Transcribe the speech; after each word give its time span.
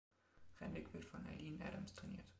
Renwick 0.59 0.91
wird 0.95 1.05
von 1.05 1.23
Eileen 1.27 1.61
Adams 1.61 1.93
trainiert. 1.93 2.25